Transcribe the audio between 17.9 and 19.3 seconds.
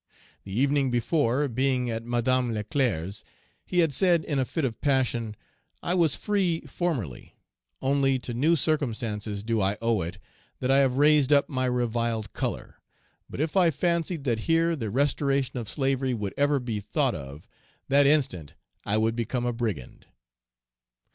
instant I would